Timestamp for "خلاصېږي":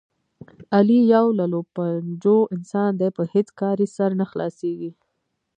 4.31-4.91